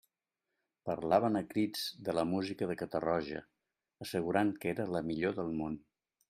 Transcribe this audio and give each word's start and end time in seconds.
Parlaven 0.89 1.35
a 1.39 1.43
crits 1.51 1.83
de 2.07 2.15
la 2.19 2.23
música 2.29 2.69
de 2.71 2.77
Catarroja, 2.79 3.43
assegurant 4.07 4.51
que 4.65 4.73
era 4.75 4.89
la 4.97 5.05
millor 5.13 5.39
del 5.43 5.55
món. 5.63 5.79